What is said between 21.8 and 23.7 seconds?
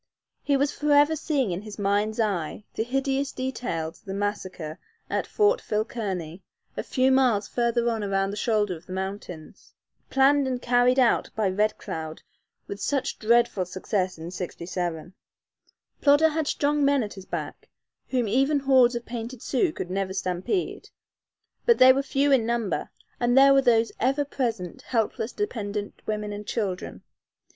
were few in number, and there were